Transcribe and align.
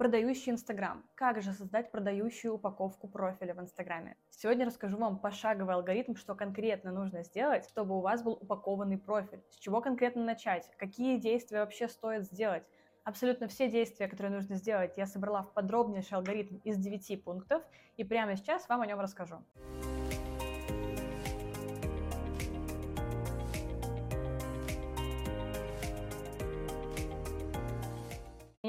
Продающий 0.00 0.52
Инстаграм. 0.52 1.04
Как 1.14 1.42
же 1.42 1.52
создать 1.52 1.92
продающую 1.92 2.54
упаковку 2.54 3.06
профиля 3.06 3.52
в 3.52 3.60
Инстаграме? 3.60 4.16
Сегодня 4.30 4.64
расскажу 4.64 4.96
вам 4.96 5.18
пошаговый 5.18 5.74
алгоритм, 5.74 6.14
что 6.14 6.34
конкретно 6.34 6.90
нужно 6.90 7.22
сделать, 7.22 7.68
чтобы 7.68 7.98
у 7.98 8.00
вас 8.00 8.22
был 8.22 8.32
упакованный 8.32 8.96
профиль. 8.96 9.44
С 9.50 9.56
чего 9.56 9.82
конкретно 9.82 10.24
начать? 10.24 10.70
Какие 10.78 11.18
действия 11.18 11.58
вообще 11.58 11.86
стоит 11.86 12.24
сделать? 12.24 12.62
Абсолютно 13.04 13.46
все 13.46 13.68
действия, 13.68 14.08
которые 14.08 14.32
нужно 14.32 14.56
сделать, 14.56 14.96
я 14.96 15.04
собрала 15.04 15.42
в 15.42 15.52
подробнейший 15.52 16.16
алгоритм 16.16 16.56
из 16.64 16.78
9 16.78 17.22
пунктов, 17.22 17.62
и 17.98 18.02
прямо 18.02 18.36
сейчас 18.36 18.70
вам 18.70 18.80
о 18.80 18.86
нем 18.86 19.00
расскажу. 19.00 19.44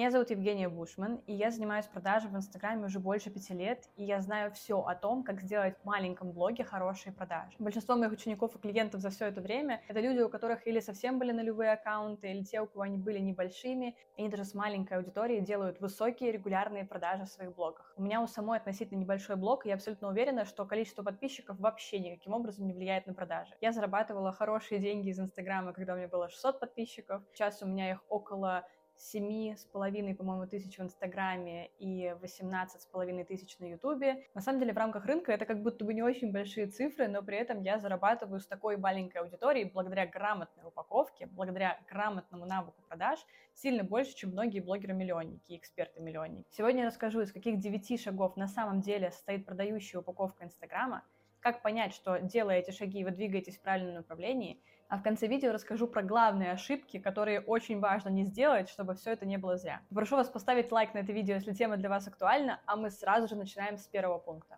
Меня 0.01 0.09
зовут 0.09 0.31
Евгения 0.31 0.67
Бушман, 0.67 1.17
и 1.27 1.33
я 1.33 1.51
занимаюсь 1.51 1.85
продажей 1.85 2.27
в 2.31 2.35
Инстаграме 2.35 2.85
уже 2.85 2.99
больше 2.99 3.29
пяти 3.29 3.53
лет, 3.53 3.87
и 3.97 4.03
я 4.03 4.19
знаю 4.19 4.51
все 4.51 4.81
о 4.81 4.95
том, 4.95 5.23
как 5.23 5.41
сделать 5.41 5.77
в 5.77 5.85
маленьком 5.85 6.31
блоге 6.31 6.63
хорошие 6.63 7.13
продажи. 7.13 7.55
Большинство 7.59 7.95
моих 7.95 8.11
учеников 8.11 8.55
и 8.55 8.57
клиентов 8.57 8.99
за 8.99 9.11
все 9.11 9.27
это 9.27 9.41
время— 9.41 9.83
это 9.87 9.99
люди, 9.99 10.21
у 10.21 10.29
которых 10.29 10.65
или 10.65 10.79
совсем 10.79 11.19
были 11.19 11.31
нулевые 11.31 11.73
аккаунты, 11.73 12.31
или 12.31 12.43
те, 12.43 12.61
у 12.61 12.65
кого 12.65 12.81
они 12.81 12.97
были 12.97 13.19
небольшими, 13.19 13.95
и 14.17 14.21
они 14.21 14.29
даже 14.29 14.43
с 14.43 14.55
маленькой 14.55 14.97
аудиторией 14.97 15.41
делают 15.41 15.79
высокие 15.79 16.31
регулярные 16.31 16.83
продажи 16.83 17.25
в 17.25 17.29
своих 17.29 17.53
блогах. 17.53 17.93
У 17.95 18.01
меня 18.01 18.23
у 18.23 18.27
самой 18.27 18.57
относительно 18.57 18.97
небольшой 18.97 19.35
блог, 19.35 19.67
и 19.67 19.69
я 19.69 19.75
абсолютно 19.75 20.07
уверена, 20.07 20.45
что 20.45 20.65
количество 20.65 21.03
подписчиков 21.03 21.59
вообще 21.59 21.99
никаким 21.99 22.33
образом 22.33 22.65
не 22.65 22.73
влияет 22.73 23.05
на 23.05 23.13
продажи. 23.13 23.53
Я 23.61 23.71
зарабатывала 23.71 24.31
хорошие 24.31 24.79
деньги 24.79 25.09
из 25.09 25.19
Инстаграма, 25.19 25.73
когда 25.73 25.93
у 25.93 25.97
меня 25.97 26.07
было 26.07 26.27
600 26.27 26.59
подписчиков, 26.59 27.21
сейчас 27.33 27.61
у 27.61 27.67
меня 27.67 27.91
их 27.91 28.03
около 28.09 28.65
семи 29.01 29.55
с 29.57 29.65
половиной, 29.65 30.15
по-моему, 30.15 30.47
тысяч 30.47 30.77
в 30.77 30.81
Инстаграме 30.81 31.69
и 31.79 32.15
восемнадцать 32.21 32.81
с 32.81 32.85
половиной 32.85 33.23
тысяч 33.23 33.57
на 33.59 33.65
Ютубе. 33.65 34.25
На 34.33 34.41
самом 34.41 34.59
деле, 34.59 34.73
в 34.73 34.77
рамках 34.77 35.05
рынка 35.05 35.31
это 35.31 35.45
как 35.45 35.61
будто 35.61 35.83
бы 35.83 35.93
не 35.93 36.03
очень 36.03 36.31
большие 36.31 36.67
цифры, 36.67 37.07
но 37.07 37.23
при 37.23 37.37
этом 37.37 37.61
я 37.61 37.79
зарабатываю 37.79 38.39
с 38.39 38.45
такой 38.45 38.77
маленькой 38.77 39.23
аудиторией 39.23 39.69
благодаря 39.69 40.05
грамотной 40.05 40.65
упаковке, 40.65 41.25
благодаря 41.25 41.79
грамотному 41.89 42.45
навыку 42.45 42.81
продаж 42.87 43.19
сильно 43.53 43.83
больше, 43.83 44.15
чем 44.15 44.31
многие 44.31 44.59
блогеры-миллионники 44.59 45.51
и 45.51 45.57
эксперты-миллионники. 45.57 46.47
Сегодня 46.51 46.81
я 46.81 46.87
расскажу, 46.87 47.21
из 47.21 47.31
каких 47.31 47.59
девяти 47.59 47.97
шагов 47.97 48.37
на 48.37 48.47
самом 48.47 48.81
деле 48.81 49.11
состоит 49.11 49.45
продающая 49.45 49.99
упаковка 49.99 50.45
Инстаграма, 50.45 51.03
как 51.39 51.63
понять, 51.63 51.93
что 51.93 52.19
делая 52.19 52.59
эти 52.59 52.69
шаги, 52.69 53.03
вы 53.03 53.09
двигаетесь 53.09 53.57
в 53.57 53.61
правильном 53.61 53.95
направлении, 53.95 54.61
а 54.91 54.97
в 54.97 55.03
конце 55.03 55.25
видео 55.27 55.53
расскажу 55.53 55.87
про 55.87 56.03
главные 56.03 56.51
ошибки, 56.51 56.99
которые 56.99 57.39
очень 57.39 57.79
важно 57.79 58.09
не 58.09 58.25
сделать, 58.25 58.67
чтобы 58.67 58.93
все 58.93 59.11
это 59.11 59.25
не 59.25 59.37
было 59.37 59.55
зря. 59.55 59.79
Прошу 59.89 60.17
вас 60.17 60.27
поставить 60.27 60.69
лайк 60.69 60.93
на 60.93 60.99
это 60.99 61.13
видео, 61.13 61.35
если 61.35 61.53
тема 61.53 61.77
для 61.77 61.87
вас 61.87 62.09
актуальна, 62.09 62.59
а 62.65 62.75
мы 62.75 62.91
сразу 62.91 63.29
же 63.29 63.35
начинаем 63.37 63.77
с 63.77 63.87
первого 63.87 64.19
пункта. 64.19 64.57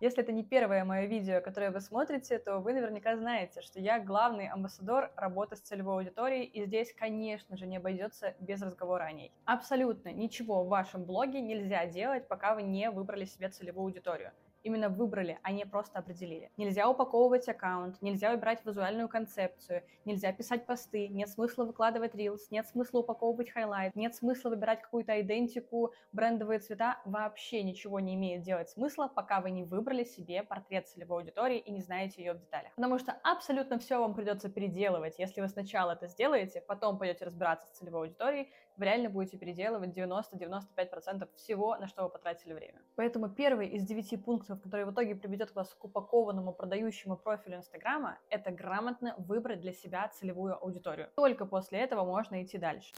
Если 0.00 0.22
это 0.22 0.32
не 0.32 0.42
первое 0.42 0.86
мое 0.86 1.04
видео, 1.04 1.42
которое 1.42 1.70
вы 1.70 1.80
смотрите, 1.80 2.38
то 2.38 2.60
вы 2.60 2.72
наверняка 2.72 3.18
знаете, 3.18 3.60
что 3.60 3.78
я 3.78 4.00
главный 4.00 4.48
амбассадор 4.48 5.10
работы 5.16 5.56
с 5.56 5.60
целевой 5.60 5.96
аудиторией, 5.96 6.44
и 6.44 6.64
здесь, 6.64 6.94
конечно 6.94 7.58
же, 7.58 7.66
не 7.66 7.76
обойдется 7.76 8.34
без 8.40 8.62
разговора 8.62 9.04
о 9.04 9.12
ней. 9.12 9.32
Абсолютно 9.44 10.12
ничего 10.12 10.64
в 10.64 10.68
вашем 10.68 11.04
блоге 11.04 11.42
нельзя 11.42 11.84
делать, 11.84 12.26
пока 12.26 12.54
вы 12.54 12.62
не 12.62 12.90
выбрали 12.90 13.26
себе 13.26 13.50
целевую 13.50 13.84
аудиторию 13.84 14.32
именно 14.66 14.88
выбрали, 14.88 15.38
а 15.42 15.52
не 15.52 15.64
просто 15.64 16.00
определили. 16.00 16.50
Нельзя 16.56 16.88
упаковывать 16.88 17.48
аккаунт, 17.48 18.02
нельзя 18.02 18.32
выбирать 18.32 18.64
визуальную 18.64 19.08
концепцию, 19.08 19.82
нельзя 20.04 20.32
писать 20.32 20.66
посты, 20.66 21.08
нет 21.08 21.28
смысла 21.28 21.64
выкладывать 21.64 22.14
reels, 22.14 22.40
нет 22.50 22.66
смысла 22.66 23.00
упаковывать 23.00 23.50
highlight, 23.50 23.94
нет 23.94 24.14
смысла 24.14 24.50
выбирать 24.50 24.82
какую-то 24.82 25.20
идентику, 25.20 25.92
брендовые 26.12 26.58
цвета, 26.58 27.00
вообще 27.04 27.62
ничего 27.62 28.00
не 28.00 28.14
имеет 28.14 28.42
делать 28.42 28.70
смысла, 28.70 29.10
пока 29.14 29.40
вы 29.40 29.50
не 29.50 29.62
выбрали 29.62 30.04
себе 30.04 30.42
портрет 30.42 30.88
целевой 30.88 31.20
аудитории 31.22 31.58
и 31.58 31.70
не 31.70 31.80
знаете 31.80 32.22
ее 32.22 32.34
в 32.34 32.40
деталях. 32.40 32.72
Потому 32.74 32.98
что 32.98 33.12
абсолютно 33.22 33.78
все 33.78 33.98
вам 33.98 34.14
придется 34.14 34.48
переделывать, 34.48 35.18
если 35.18 35.40
вы 35.40 35.48
сначала 35.48 35.92
это 35.92 36.08
сделаете, 36.08 36.60
потом 36.60 36.98
пойдете 36.98 37.24
разбираться 37.24 37.68
с 37.68 37.78
целевой 37.78 38.08
аудиторией, 38.08 38.50
вы 38.76 38.84
реально 38.84 39.10
будете 39.10 39.38
переделывать 39.38 39.96
90-95% 39.96 41.28
всего, 41.36 41.76
на 41.76 41.86
что 41.86 42.04
вы 42.04 42.08
потратили 42.10 42.52
время. 42.52 42.80
Поэтому 42.94 43.28
первый 43.28 43.68
из 43.68 43.84
девяти 43.84 44.16
пунктов, 44.16 44.60
который 44.62 44.84
в 44.84 44.92
итоге 44.92 45.14
приведет 45.14 45.54
вас 45.54 45.74
к 45.74 45.84
упакованному 45.84 46.52
продающему 46.52 47.16
профилю 47.16 47.56
Инстаграма, 47.56 48.18
это 48.30 48.50
грамотно 48.50 49.14
выбрать 49.18 49.60
для 49.60 49.72
себя 49.72 50.08
целевую 50.08 50.62
аудиторию. 50.62 51.08
Только 51.16 51.46
после 51.46 51.80
этого 51.80 52.04
можно 52.04 52.42
идти 52.42 52.58
дальше. 52.58 52.92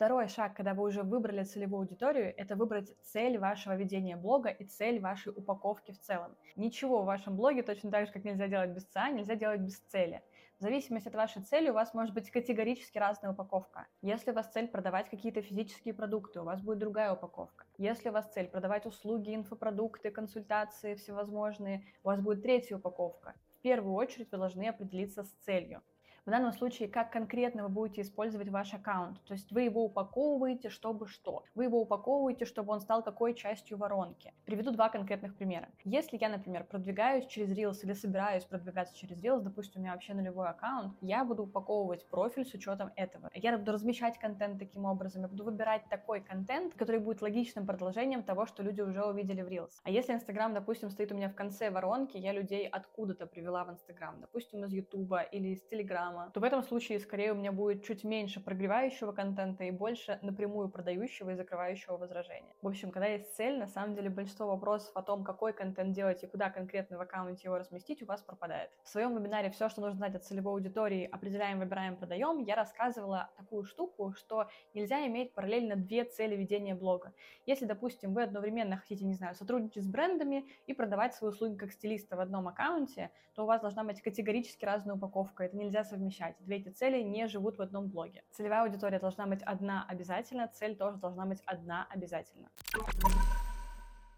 Второй 0.00 0.28
шаг, 0.28 0.56
когда 0.56 0.72
вы 0.72 0.84
уже 0.84 1.02
выбрали 1.02 1.44
целевую 1.44 1.80
аудиторию, 1.80 2.32
это 2.34 2.56
выбрать 2.56 2.96
цель 3.02 3.36
вашего 3.36 3.76
ведения 3.76 4.16
блога 4.16 4.48
и 4.48 4.64
цель 4.64 4.98
вашей 4.98 5.30
упаковки 5.30 5.92
в 5.92 6.00
целом. 6.00 6.34
Ничего 6.56 7.02
в 7.02 7.04
вашем 7.04 7.36
блоге, 7.36 7.62
точно 7.62 7.90
так 7.90 8.06
же, 8.06 8.12
как 8.12 8.24
нельзя 8.24 8.48
делать 8.48 8.70
без 8.70 8.86
ЦА, 8.86 9.10
нельзя 9.10 9.34
делать 9.34 9.60
без 9.60 9.78
цели. 9.78 10.22
В 10.60 10.62
зависимости 10.62 11.08
от 11.08 11.14
вашей 11.14 11.40
цели 11.40 11.70
у 11.70 11.72
вас 11.72 11.94
может 11.94 12.12
быть 12.12 12.30
категорически 12.30 12.98
разная 12.98 13.32
упаковка. 13.32 13.86
Если 14.02 14.30
у 14.30 14.34
вас 14.34 14.52
цель 14.52 14.68
продавать 14.68 15.08
какие-то 15.08 15.40
физические 15.40 15.94
продукты, 15.94 16.42
у 16.42 16.44
вас 16.44 16.60
будет 16.60 16.76
другая 16.76 17.14
упаковка. 17.14 17.64
Если 17.78 18.10
у 18.10 18.12
вас 18.12 18.30
цель 18.30 18.46
продавать 18.46 18.84
услуги, 18.84 19.34
инфопродукты, 19.34 20.10
консультации 20.10 20.96
всевозможные, 20.96 21.86
у 22.04 22.08
вас 22.08 22.20
будет 22.20 22.42
третья 22.42 22.76
упаковка. 22.76 23.32
В 23.58 23.62
первую 23.62 23.94
очередь 23.94 24.30
вы 24.32 24.36
должны 24.36 24.68
определиться 24.68 25.24
с 25.24 25.30
целью. 25.46 25.80
В 26.26 26.30
данном 26.30 26.52
случае, 26.52 26.88
как 26.88 27.10
конкретно 27.10 27.62
вы 27.62 27.70
будете 27.70 28.02
использовать 28.02 28.48
ваш 28.50 28.74
аккаунт. 28.74 29.22
То 29.24 29.32
есть 29.32 29.50
вы 29.52 29.62
его 29.62 29.84
упаковываете, 29.84 30.68
чтобы 30.68 31.08
что? 31.08 31.44
Вы 31.54 31.64
его 31.64 31.80
упаковываете, 31.80 32.44
чтобы 32.44 32.72
он 32.72 32.80
стал 32.80 33.02
какой 33.02 33.34
частью 33.34 33.78
воронки. 33.78 34.34
Приведу 34.44 34.70
два 34.70 34.90
конкретных 34.90 35.34
примера. 35.34 35.68
Если 35.84 36.18
я, 36.20 36.28
например, 36.28 36.64
продвигаюсь 36.64 37.26
через 37.26 37.56
Reels 37.56 37.78
или 37.82 37.94
собираюсь 37.94 38.44
продвигаться 38.44 38.94
через 38.94 39.22
Reels, 39.22 39.40
допустим, 39.40 39.80
у 39.80 39.84
меня 39.84 39.92
вообще 39.92 40.12
нулевой 40.12 40.48
аккаунт, 40.48 40.94
я 41.00 41.24
буду 41.24 41.44
упаковывать 41.44 42.06
профиль 42.08 42.44
с 42.44 42.52
учетом 42.52 42.92
этого. 42.96 43.30
Я 43.34 43.56
буду 43.56 43.72
размещать 43.72 44.18
контент 44.18 44.58
таким 44.58 44.84
образом, 44.84 45.22
я 45.22 45.28
буду 45.28 45.44
выбирать 45.44 45.88
такой 45.88 46.20
контент, 46.20 46.74
который 46.74 47.00
будет 47.00 47.22
логичным 47.22 47.66
продолжением 47.66 48.22
того, 48.22 48.44
что 48.44 48.62
люди 48.62 48.82
уже 48.82 49.02
увидели 49.04 49.40
в 49.40 49.48
Reels. 49.48 49.72
А 49.84 49.90
если 49.90 50.12
Инстаграм, 50.12 50.52
допустим, 50.52 50.90
стоит 50.90 51.12
у 51.12 51.14
меня 51.14 51.30
в 51.30 51.34
конце 51.34 51.70
воронки, 51.70 52.18
я 52.18 52.32
людей 52.32 52.68
откуда-то 52.68 53.26
привела 53.26 53.64
в 53.64 53.70
Инстаграм, 53.70 54.20
допустим, 54.20 54.64
из 54.64 54.72
Ютуба 54.72 55.22
или 55.22 55.48
из 55.48 55.62
Телеграма, 55.62 56.09
Инстаграма, 56.10 56.30
то 56.32 56.40
в 56.40 56.44
этом 56.44 56.62
случае 56.62 57.00
скорее 57.00 57.32
у 57.32 57.34
меня 57.34 57.52
будет 57.52 57.84
чуть 57.84 58.04
меньше 58.04 58.40
прогревающего 58.40 59.12
контента 59.12 59.64
и 59.64 59.70
больше 59.70 60.18
напрямую 60.22 60.68
продающего 60.68 61.30
и 61.30 61.34
закрывающего 61.34 61.96
возражения. 61.96 62.54
В 62.62 62.68
общем, 62.68 62.90
когда 62.90 63.06
есть 63.06 63.34
цель, 63.36 63.58
на 63.58 63.66
самом 63.66 63.94
деле 63.94 64.10
большинство 64.10 64.46
вопросов 64.46 64.90
о 64.96 65.02
том, 65.02 65.24
какой 65.24 65.52
контент 65.52 65.92
делать 65.92 66.22
и 66.22 66.26
куда 66.26 66.50
конкретно 66.50 66.98
в 66.98 67.00
аккаунте 67.00 67.42
его 67.44 67.58
разместить, 67.58 68.02
у 68.02 68.06
вас 68.06 68.22
пропадает. 68.22 68.70
В 68.82 68.88
своем 68.88 69.16
вебинаре 69.16 69.50
«Все, 69.50 69.68
что 69.68 69.80
нужно 69.80 69.96
знать 69.96 70.14
от 70.14 70.24
целевой 70.24 70.54
аудитории. 70.54 71.08
Определяем, 71.10 71.58
выбираем, 71.58 71.96
продаем» 71.96 72.38
я 72.38 72.54
рассказывала 72.56 73.30
такую 73.36 73.64
штуку, 73.64 74.12
что 74.16 74.48
нельзя 74.74 75.06
иметь 75.06 75.34
параллельно 75.34 75.76
две 75.76 76.04
цели 76.04 76.36
ведения 76.36 76.74
блога. 76.74 77.12
Если, 77.46 77.66
допустим, 77.66 78.14
вы 78.14 78.22
одновременно 78.22 78.76
хотите, 78.76 79.04
не 79.04 79.14
знаю, 79.14 79.34
сотрудничать 79.34 79.84
с 79.84 79.86
брендами 79.86 80.46
и 80.66 80.74
продавать 80.74 81.14
свои 81.14 81.30
услуги 81.30 81.56
как 81.56 81.72
стилиста 81.72 82.16
в 82.16 82.20
одном 82.20 82.48
аккаунте, 82.48 83.10
то 83.34 83.44
у 83.44 83.46
вас 83.46 83.60
должна 83.60 83.84
быть 83.84 84.02
категорически 84.02 84.64
разная 84.64 84.96
упаковка. 84.96 85.44
Это 85.44 85.56
нельзя 85.56 85.84
совместить 85.84 85.99
совмещать. 86.00 86.36
Две 86.40 86.56
эти 86.56 86.70
цели 86.70 87.02
не 87.02 87.28
живут 87.28 87.58
в 87.58 87.62
одном 87.62 87.88
блоге. 87.88 88.22
Целевая 88.30 88.62
аудитория 88.62 88.98
должна 88.98 89.26
быть 89.26 89.42
одна 89.42 89.84
обязательно, 89.86 90.48
цель 90.48 90.74
тоже 90.74 90.96
должна 90.96 91.26
быть 91.26 91.42
одна 91.44 91.86
обязательно. 91.90 92.48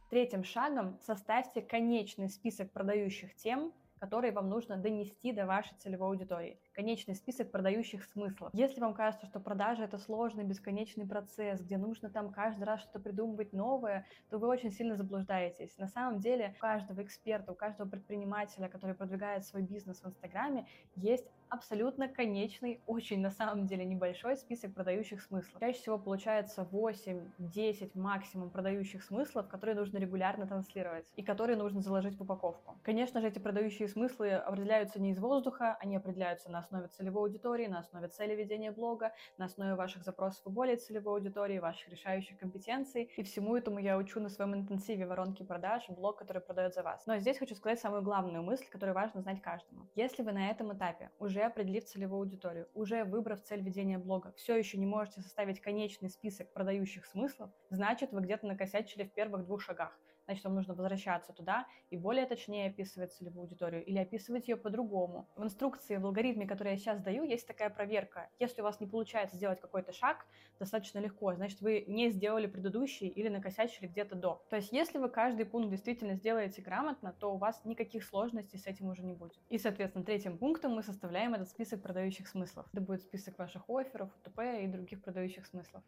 Третьим 0.08 0.44
шагом 0.44 0.98
составьте 1.00 1.60
конечный 1.60 2.28
список 2.28 2.70
продающих 2.70 3.34
тем, 3.34 3.72
которые 3.98 4.32
вам 4.32 4.48
нужно 4.48 4.76
донести 4.76 5.32
до 5.32 5.46
вашей 5.46 5.76
целевой 5.78 6.08
аудитории. 6.08 6.60
Конечный 6.72 7.14
список 7.14 7.50
продающих 7.50 8.02
смыслов. 8.04 8.50
Если 8.54 8.80
вам 8.80 8.94
кажется, 8.94 9.26
что 9.26 9.40
продажа 9.40 9.84
это 9.84 9.98
сложный, 9.98 10.44
бесконечный 10.44 11.06
процесс, 11.06 11.60
где 11.60 11.76
нужно 11.76 12.08
там 12.08 12.32
каждый 12.32 12.64
раз 12.64 12.80
что-то 12.80 12.98
придумывать 12.98 13.52
новое, 13.52 14.06
то 14.30 14.38
вы 14.38 14.48
очень 14.48 14.72
сильно 14.72 14.96
заблуждаетесь. 14.96 15.76
На 15.76 15.86
самом 15.86 16.20
деле 16.20 16.54
у 16.56 16.60
каждого 16.60 17.02
эксперта, 17.02 17.52
у 17.52 17.54
каждого 17.54 17.88
предпринимателя, 17.88 18.68
который 18.68 18.94
продвигает 18.94 19.44
свой 19.44 19.62
бизнес 19.62 20.02
в 20.02 20.06
Инстаграме, 20.06 20.66
есть 20.96 21.26
абсолютно 21.50 22.08
конечный, 22.08 22.80
очень 22.86 23.20
на 23.20 23.30
самом 23.30 23.66
деле 23.66 23.84
небольшой 23.84 24.38
список 24.38 24.72
продающих 24.72 25.20
смыслов. 25.20 25.60
Чаще 25.60 25.78
всего 25.78 25.98
получается 25.98 26.66
8-10 26.72 27.90
максимум 27.94 28.48
продающих 28.48 29.04
смыслов, 29.04 29.48
которые 29.48 29.74
нужно 29.76 29.98
регулярно 29.98 30.46
транслировать 30.46 31.12
и 31.16 31.22
которые 31.22 31.58
нужно 31.58 31.82
заложить 31.82 32.16
в 32.16 32.22
упаковку. 32.22 32.78
Конечно 32.82 33.20
же, 33.20 33.28
эти 33.28 33.38
продающие 33.38 33.86
смыслы 33.86 34.30
определяются 34.30 34.98
не 34.98 35.10
из 35.10 35.18
воздуха, 35.18 35.76
они 35.78 35.96
определяются 35.96 36.50
на 36.50 36.61
основе 36.62 36.88
целевой 36.88 37.24
аудитории, 37.24 37.66
на 37.66 37.78
основе 37.78 38.08
цели 38.08 38.34
ведения 38.34 38.72
блога, 38.72 39.12
на 39.38 39.44
основе 39.44 39.74
ваших 39.74 40.02
запросов 40.02 40.52
более 40.52 40.76
целевой 40.76 41.14
аудитории, 41.14 41.58
ваших 41.58 41.88
решающих 41.88 42.38
компетенций. 42.38 43.10
И 43.16 43.22
всему 43.22 43.56
этому 43.56 43.78
я 43.78 43.96
учу 43.96 44.20
на 44.20 44.28
своем 44.28 44.54
интенсиве 44.54 45.06
воронки 45.06 45.42
продаж, 45.42 45.84
блог, 45.88 46.18
который 46.18 46.40
продает 46.40 46.74
за 46.74 46.82
вас. 46.82 47.06
Но 47.06 47.18
здесь 47.18 47.38
хочу 47.38 47.54
сказать 47.54 47.80
самую 47.80 48.02
главную 48.02 48.42
мысль, 48.42 48.66
которую 48.70 48.94
важно 48.94 49.20
знать 49.20 49.42
каждому. 49.42 49.88
Если 49.94 50.22
вы 50.22 50.32
на 50.32 50.50
этом 50.50 50.72
этапе, 50.76 51.10
уже 51.18 51.42
определив 51.42 51.84
целевую 51.84 52.20
аудиторию, 52.20 52.68
уже 52.74 53.04
выбрав 53.04 53.42
цель 53.42 53.62
ведения 53.62 53.98
блога, 53.98 54.32
все 54.36 54.56
еще 54.56 54.78
не 54.78 54.86
можете 54.86 55.20
составить 55.20 55.60
конечный 55.60 56.08
список 56.08 56.52
продающих 56.52 57.06
смыслов, 57.06 57.50
значит 57.70 58.12
вы 58.12 58.20
где-то 58.20 58.46
накосячили 58.46 59.04
в 59.04 59.12
первых 59.12 59.44
двух 59.44 59.60
шагах 59.60 59.98
значит, 60.32 60.44
вам 60.44 60.54
нужно 60.54 60.74
возвращаться 60.74 61.32
туда 61.32 61.66
и 61.90 61.96
более 61.96 62.26
точнее 62.26 62.68
описывать 62.68 63.12
целевую 63.12 63.42
аудиторию 63.42 63.84
или 63.84 63.98
описывать 63.98 64.48
ее 64.48 64.56
по-другому. 64.56 65.28
В 65.36 65.44
инструкции, 65.44 65.96
в 65.96 66.06
алгоритме, 66.06 66.46
который 66.46 66.72
я 66.72 66.78
сейчас 66.78 67.00
даю, 67.00 67.22
есть 67.24 67.46
такая 67.46 67.68
проверка. 67.68 68.30
Если 68.38 68.62
у 68.62 68.64
вас 68.64 68.80
не 68.80 68.86
получается 68.86 69.36
сделать 69.36 69.60
какой-то 69.60 69.92
шаг 69.92 70.26
достаточно 70.58 71.00
легко, 71.00 71.34
значит, 71.34 71.60
вы 71.60 71.84
не 71.86 72.10
сделали 72.10 72.46
предыдущий 72.46 73.08
или 73.08 73.28
накосячили 73.28 73.86
где-то 73.86 74.14
до. 74.14 74.42
То 74.48 74.56
есть, 74.56 74.72
если 74.72 74.98
вы 74.98 75.10
каждый 75.10 75.44
пункт 75.44 75.70
действительно 75.70 76.14
сделаете 76.14 76.62
грамотно, 76.62 77.14
то 77.18 77.34
у 77.34 77.36
вас 77.36 77.60
никаких 77.64 78.04
сложностей 78.04 78.58
с 78.58 78.66
этим 78.66 78.88
уже 78.88 79.02
не 79.02 79.12
будет. 79.12 79.38
И, 79.50 79.58
соответственно, 79.58 80.04
третьим 80.04 80.38
пунктом 80.38 80.72
мы 80.72 80.82
составляем 80.82 81.34
этот 81.34 81.50
список 81.50 81.82
продающих 81.82 82.26
смыслов. 82.26 82.66
Это 82.72 82.80
будет 82.80 83.02
список 83.02 83.38
ваших 83.38 83.68
офферов, 83.68 84.08
ТП 84.22 84.40
и 84.62 84.66
других 84.66 85.02
продающих 85.02 85.46
смыслов. 85.46 85.82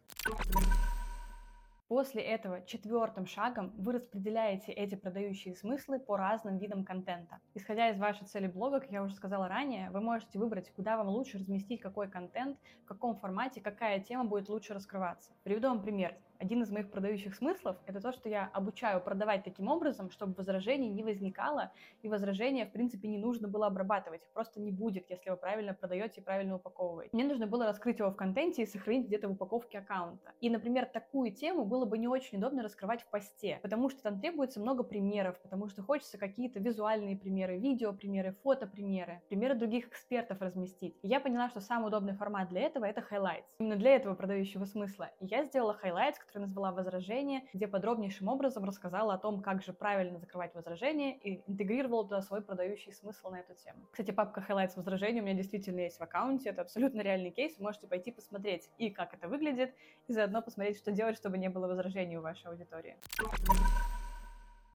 После 1.87 2.23
этого 2.23 2.65
четвертым 2.65 3.27
шагом 3.27 3.71
вы 3.77 3.93
распределяете 3.93 4.71
эти 4.71 4.95
продающие 4.95 5.53
смыслы 5.53 5.99
по 5.99 6.17
разным 6.17 6.57
видам 6.57 6.83
контента. 6.83 7.39
Исходя 7.53 7.91
из 7.91 7.99
вашей 7.99 8.25
цели 8.25 8.47
блога, 8.47 8.79
как 8.79 8.91
я 8.91 9.03
уже 9.03 9.13
сказала 9.13 9.47
ранее, 9.47 9.91
вы 9.91 10.01
можете 10.01 10.39
выбрать, 10.39 10.71
куда 10.71 10.97
вам 10.97 11.09
лучше 11.09 11.37
разместить 11.37 11.81
какой 11.81 12.09
контент, 12.09 12.57
в 12.83 12.87
каком 12.87 13.15
формате, 13.15 13.61
какая 13.61 13.99
тема 13.99 14.25
будет 14.25 14.49
лучше 14.49 14.73
раскрываться. 14.73 15.31
Приведу 15.43 15.67
вам 15.67 15.83
пример 15.83 16.15
один 16.39 16.61
из 16.61 16.71
моих 16.71 16.89
продающих 16.91 17.35
смыслов– 17.35 17.77
это 17.85 18.01
то, 18.01 18.11
что 18.11 18.29
я 18.29 18.49
обучаю 18.53 19.01
продавать 19.01 19.43
таким 19.43 19.67
образом, 19.67 20.09
чтобы 20.11 20.33
возражений 20.33 20.89
не 20.89 21.03
возникало, 21.03 21.71
и 22.01 22.09
возражения, 22.09 22.65
в 22.65 22.71
принципе, 22.71 23.07
не 23.07 23.17
нужно 23.17 23.47
было 23.47 23.67
обрабатывать. 23.67 24.23
Их 24.23 24.29
просто 24.29 24.59
не 24.59 24.71
будет, 24.71 25.09
если 25.09 25.29
вы 25.29 25.37
правильно 25.37 25.73
продаете 25.73 26.21
и 26.21 26.23
правильно 26.23 26.55
упаковываете. 26.55 27.09
Мне 27.13 27.25
нужно 27.25 27.47
было 27.47 27.65
раскрыть 27.65 27.99
его 27.99 28.11
в 28.11 28.15
контенте 28.15 28.63
и 28.63 28.65
сохранить 28.65 29.07
где-то 29.07 29.27
в 29.27 29.31
упаковке 29.31 29.79
аккаунта. 29.79 30.31
И, 30.41 30.49
например, 30.49 30.85
такую 30.85 31.31
тему 31.31 31.65
было 31.65 31.85
бы 31.85 31.97
не 31.97 32.07
очень 32.07 32.37
удобно 32.37 32.63
раскрывать 32.63 33.01
в 33.01 33.07
посте, 33.07 33.59
потому 33.61 33.89
что 33.89 34.01
там 34.03 34.19
требуется 34.19 34.59
много 34.59 34.83
примеров, 34.83 35.39
потому 35.41 35.67
что 35.67 35.81
хочется 35.81 36.17
какие-то 36.17 36.59
визуальные 36.59 37.17
примеры, 37.17 37.57
видео 37.57 37.93
примеры, 37.93 38.35
фото 38.43 38.67
примеры, 38.67 39.21
примеры 39.29 39.55
других 39.55 39.87
экспертов 39.87 40.41
разместить. 40.41 40.97
И 41.01 41.07
я 41.07 41.19
поняла, 41.19 41.49
что 41.49 41.61
самый 41.61 41.87
удобный 41.87 42.13
формат 42.13 42.49
для 42.49 42.61
этого– 42.61 42.85
это 42.85 43.01
highlights. 43.01 43.45
Именно 43.59 43.75
для 43.77 43.95
этого 43.95 44.15
продающего 44.15 44.65
смысла. 44.65 45.11
И 45.19 45.25
я 45.27 45.43
сделала 45.43 45.77
highlights, 45.83 46.15
который 46.25 46.43
назвала 46.43 46.71
«Возражение», 46.71 47.43
где 47.53 47.67
подробнейшим 47.67 48.27
образом 48.27 48.65
рассказала 48.65 49.13
о 49.13 49.17
том, 49.17 49.41
как 49.41 49.63
же 49.63 49.73
правильно 49.73 50.19
закрывать 50.19 50.53
возражение 50.55 51.17
и 51.17 51.41
интегрировала 51.49 52.03
туда 52.03 52.21
свой 52.21 52.41
продающий 52.41 52.93
смысл 52.93 53.29
на 53.29 53.39
эту 53.39 53.53
тему. 53.55 53.79
Кстати, 53.91 54.11
папка 54.11 54.45
Highlights 54.47 54.75
возражений 54.75 55.21
у 55.21 55.23
меня 55.23 55.35
действительно 55.35 55.81
есть 55.81 55.97
в 55.97 56.01
аккаунте, 56.01 56.49
это 56.49 56.61
абсолютно 56.61 57.01
реальный 57.01 57.31
кейс, 57.31 57.59
можете 57.59 57.87
пойти 57.87 58.11
посмотреть 58.11 58.69
и 58.77 58.89
как 58.89 59.13
это 59.13 59.27
выглядит, 59.27 59.73
и 60.07 60.13
заодно 60.13 60.41
посмотреть, 60.41 60.77
что 60.77 60.91
делать, 60.91 61.17
чтобы 61.17 61.37
не 61.37 61.49
было 61.49 61.67
возражений 61.67 62.17
у 62.17 62.21
вашей 62.21 62.47
аудитории. 62.47 62.97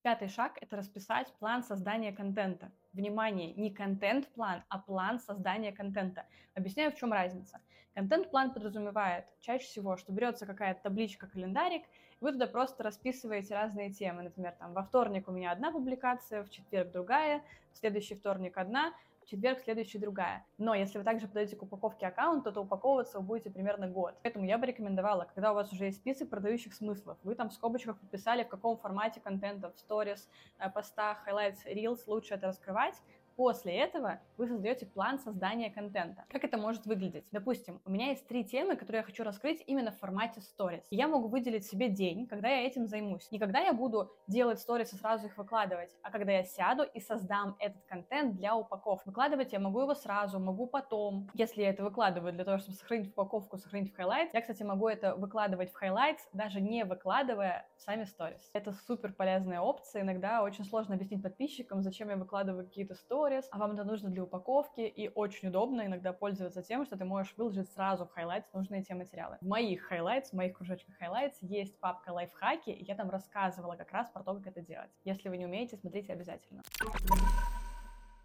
Пятый 0.02 0.29
шаг– 0.29 0.56
это 0.61 0.76
расписать 0.76 1.32
план 1.38 1.62
создания 1.62 2.12
контента. 2.12 2.73
Внимание, 2.92 3.52
не 3.54 3.70
контент-план, 3.70 4.64
а 4.69 4.78
план 4.78 5.20
создания 5.20 5.72
контента. 5.72 6.26
Объясняю, 6.54 6.90
в 6.90 6.96
чем 6.96 7.12
разница. 7.12 7.60
Контент-план 7.94 8.52
подразумевает 8.52 9.26
чаще 9.40 9.64
всего, 9.64 9.96
что 9.96 10.12
берется 10.12 10.46
какая-то 10.46 10.82
табличка, 10.82 11.26
календарик, 11.26 11.82
и 11.82 12.25
вы 12.25 12.32
туда 12.32 12.46
просто 12.46 12.82
расписываете 12.82 13.54
разные 13.54 13.92
темы. 13.92 14.22
Например, 14.22 14.54
там 14.58 14.72
во 14.72 14.82
вторник 14.82 15.28
у 15.28 15.32
меня 15.32 15.52
одна 15.52 15.70
публикация, 15.70 16.42
в 16.42 16.50
четверг 16.50 16.92
другая, 16.92 17.44
в 17.72 17.78
следующий 17.78 18.14
вторник 18.14 18.58
одна, 18.58 18.92
четверг, 19.30 19.60
следующий 19.60 19.98
другая. 19.98 20.44
Но 20.58 20.74
если 20.74 20.98
вы 20.98 21.04
также 21.04 21.28
подаете 21.28 21.56
к 21.56 21.62
упаковке 21.62 22.06
аккаунта, 22.06 22.50
то 22.52 22.62
упаковываться 22.62 23.20
вы 23.20 23.24
будете 23.24 23.50
примерно 23.50 23.88
год. 23.88 24.14
Поэтому 24.22 24.44
я 24.44 24.58
бы 24.58 24.66
рекомендовала, 24.66 25.24
когда 25.24 25.52
у 25.52 25.54
вас 25.54 25.72
уже 25.72 25.86
есть 25.86 25.98
список 25.98 26.30
продающих 26.30 26.74
смыслов, 26.74 27.18
вы 27.22 27.34
там 27.34 27.50
в 27.50 27.52
скобочках 27.52 27.98
подписали, 27.98 28.44
в 28.44 28.48
каком 28.48 28.76
формате 28.76 29.20
контента, 29.20 29.70
в 29.70 29.78
сторис, 29.78 30.28
э, 30.58 30.68
постах, 30.70 31.26
highlights, 31.28 31.64
reels 31.66 32.00
лучше 32.06 32.34
это 32.34 32.48
раскрывать, 32.48 32.94
После 33.40 33.75
этого 33.75 34.20
вы 34.37 34.46
создаете 34.46 34.84
план 34.84 35.19
создания 35.19 35.70
контента. 35.70 36.26
Как 36.28 36.44
это 36.44 36.58
может 36.58 36.84
выглядеть? 36.84 37.25
Допустим, 37.32 37.81
у 37.87 37.90
меня 37.90 38.08
есть 38.08 38.28
три 38.28 38.44
темы, 38.44 38.76
которые 38.76 39.00
я 39.00 39.02
хочу 39.02 39.25
раскрыть 39.25 39.64
именно 39.66 39.92
в 39.92 39.98
формате 39.98 40.42
stories. 40.42 40.82
Я 40.90 41.08
могу 41.08 41.28
выделить 41.28 41.64
себе 41.64 41.88
день, 41.88 42.26
когда 42.26 42.48
я 42.48 42.66
этим 42.66 42.87
займусь. 42.87 43.31
Не 43.31 43.38
когда 43.38 43.60
я 43.60 43.72
буду 43.72 44.12
делать 44.26 44.60
сторис 44.60 44.92
и 44.92 44.96
сразу 44.96 45.25
их 45.25 45.38
выкладывать, 45.38 45.88
а 46.02 46.10
когда 46.10 46.32
я 46.32 46.44
сяду 46.44 46.82
и 46.82 47.00
создам 47.00 47.56
этот 47.60 47.82
контент 47.87 48.37
для 48.37 48.54
упаковки. 48.54 49.08
Выкладывать 49.08 49.54
я 49.54 49.58
могу 49.58 49.81
его 49.81 49.94
сразу, 49.94 50.38
могу 50.38 50.66
потом. 50.66 51.31
Если 51.32 51.62
я 51.62 51.70
это 51.70 51.82
выкладываю 51.82 52.34
для 52.34 52.44
того, 52.44 52.58
чтобы 52.58 52.76
сохранить 52.76 53.08
упаковку, 53.08 53.56
сохранить 53.56 53.90
в 53.90 53.98
highlights, 53.98 54.32
я, 54.34 54.42
кстати, 54.42 54.64
могу 54.64 54.87
это 54.87 55.14
выкладывать 55.14 55.72
в 55.72 55.82
highlights, 55.82 56.28
даже 56.34 56.60
не 56.60 56.84
выкладывая 56.84 57.66
сами 57.78 58.04
сторис. 58.04 58.50
Это 58.52 58.72
супер 58.87 59.14
полезная 59.14 59.62
опция. 59.62 60.02
Иногда 60.02 60.42
очень 60.42 60.66
сложно 60.66 60.96
объяснить 60.96 61.22
подписчикам, 61.22 61.82
зачем 61.82 62.10
я 62.10 62.16
выкладываю 62.16 62.66
какие-то 62.66 62.94
сторис, 62.94 63.29
сторис, 63.30 63.48
а 63.52 63.58
вам 63.58 63.72
это 63.72 63.84
нужно 63.84 64.10
для 64.10 64.24
упаковки, 64.24 64.80
и 64.80 65.08
очень 65.14 65.48
удобно 65.48 65.86
иногда 65.86 66.12
пользоваться 66.12 66.62
тем, 66.62 66.84
что 66.84 66.96
ты 66.96 67.04
можешь 67.04 67.34
выложить 67.36 67.70
сразу 67.70 68.04
в 68.06 68.18
highlights 68.18 68.46
нужные 68.52 68.82
те 68.82 68.94
материалы. 68.94 69.38
В 69.40 69.46
моих 69.46 69.92
highlights, 69.92 70.30
в 70.30 70.32
моих 70.32 70.56
кружочках 70.56 71.00
highlights 71.00 71.36
есть 71.40 71.78
папка 71.78 72.10
лайфхаки, 72.10 72.70
и 72.70 72.84
я 72.84 72.94
там 72.96 73.08
рассказывала 73.08 73.76
как 73.76 73.92
раз 73.92 74.10
про 74.10 74.22
то, 74.24 74.34
как 74.34 74.48
это 74.48 74.60
делать. 74.60 74.90
Если 75.04 75.28
вы 75.28 75.36
не 75.36 75.46
умеете, 75.46 75.76
смотрите 75.76 76.12
обязательно. 76.12 76.62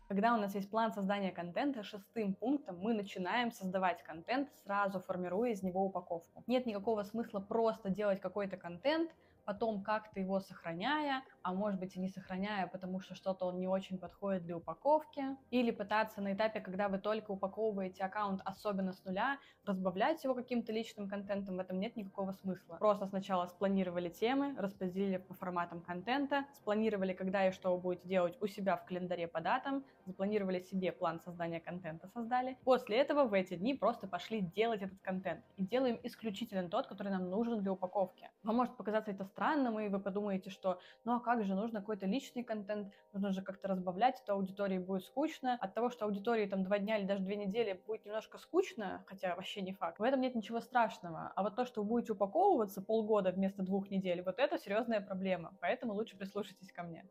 Когда 0.07 0.33
у 0.33 0.37
нас 0.37 0.55
есть 0.55 0.69
план 0.69 0.91
создания 0.91 1.31
контента, 1.31 1.83
шестым 1.83 2.33
пунктом 2.33 2.77
мы 2.79 2.93
начинаем 2.93 3.51
создавать 3.51 4.03
контент, 4.03 4.49
сразу 4.63 4.99
формируя 4.99 5.51
из 5.51 5.63
него 5.63 5.85
упаковку. 5.85 6.43
Нет 6.47 6.65
никакого 6.65 7.03
смысла 7.03 7.39
просто 7.39 7.89
делать 7.89 8.21
какой-то 8.21 8.57
контент, 8.57 9.11
потом 9.45 9.83
как-то 9.83 10.19
его 10.19 10.39
сохраняя, 10.39 11.23
а 11.45 11.53
может 11.53 11.79
быть 11.79 11.95
и 11.95 11.99
не 11.99 12.09
сохраняя, 12.09 12.65
потому 12.65 12.99
что 12.99 13.13
что-то 13.13 13.45
он 13.45 13.59
не 13.59 13.67
очень 13.67 13.99
подходит 13.99 14.41
для 14.41 14.57
упаковки, 14.57 15.23
или 15.51 15.69
пытаться 15.69 16.19
на 16.19 16.33
этапе, 16.33 16.59
когда 16.59 16.89
вы 16.89 16.97
только 16.97 17.29
упаковываете 17.29 18.03
аккаунт, 18.03 18.41
особенно 18.43 18.93
с 18.93 19.05
нуля, 19.05 19.37
разбавлять 19.63 20.23
его 20.23 20.33
каким-то 20.33 20.73
личным 20.73 21.07
контентом, 21.07 21.57
в 21.57 21.59
этом 21.59 21.79
нет 21.79 21.95
никакого 21.95 22.31
смысла. 22.31 22.77
Просто 22.77 23.05
сначала 23.05 23.45
спланировали 23.45 24.09
темы, 24.09 24.55
распределили 24.57 25.17
по 25.17 25.35
форматам 25.35 25.81
контента, 25.81 26.45
спланировали, 26.55 27.13
когда 27.13 27.47
и 27.47 27.51
что 27.51 27.75
вы 27.75 27.81
будете 27.81 28.07
делать 28.09 28.41
у 28.41 28.47
себя 28.47 28.75
в 28.75 28.83
календаре 28.83 29.27
по 29.27 29.39
датам, 29.39 29.85
запланировали 30.07 30.61
себе 30.61 30.91
план 30.91 31.21
создания 31.23 31.59
контента, 31.59 32.07
создали. 32.07 32.57
После 32.63 32.97
этого 32.97 33.25
в 33.25 33.33
эти 33.33 33.55
дни 33.55 33.75
просто 33.75 34.07
пошли 34.07 34.41
делать 34.41 34.81
этот 34.81 34.99
контент. 35.01 35.45
И 35.57 35.63
делаем 35.63 35.99
исключительно 36.01 36.67
тот, 36.69 36.87
который 36.87 37.11
нам 37.11 37.29
нужен 37.29 37.61
для 37.61 37.71
упаковки. 37.71 38.31
Вам 38.41 38.55
может 38.55 38.75
показаться 38.75 39.11
это 39.11 39.25
странным, 39.25 39.79
и 39.79 39.89
вы 39.89 39.99
подумаете, 39.99 40.49
что 40.49 40.79
ну 41.03 41.15
а 41.15 41.19
как 41.19 41.34
же, 41.43 41.55
нужно 41.55 41.81
какой-то 41.81 42.05
личный 42.05 42.43
контент, 42.43 42.93
нужно 43.13 43.31
же 43.31 43.41
как-то 43.41 43.67
разбавлять, 43.67 44.23
то 44.25 44.33
аудитории 44.33 44.77
будет 44.77 45.03
скучно. 45.03 45.57
От 45.59 45.73
того, 45.73 45.89
что 45.89 46.05
аудитории 46.05 46.45
там 46.45 46.63
два 46.63 46.79
дня 46.79 46.97
или 46.97 47.05
даже 47.05 47.23
две 47.23 47.35
недели 47.35 47.81
будет 47.85 48.05
немножко 48.05 48.37
скучно, 48.37 49.03
хотя 49.07 49.35
вообще 49.35 49.61
не 49.61 49.73
факт, 49.73 49.99
в 49.99 50.03
этом 50.03 50.21
нет 50.21 50.35
ничего 50.35 50.61
страшного. 50.61 51.31
А 51.35 51.43
вот 51.43 51.55
то, 51.55 51.65
что 51.65 51.81
вы 51.81 51.89
будете 51.89 52.13
упаковываться 52.13 52.81
полгода 52.81 53.31
вместо 53.31 53.63
двух 53.63 53.89
недель, 53.89 54.21
вот 54.21 54.39
это 54.39 54.57
серьезная 54.57 55.01
проблема. 55.01 55.53
Поэтому 55.61 55.93
лучше 55.93 56.17
прислушайтесь 56.17 56.71
ко 56.71 56.83
мне. 56.83 57.05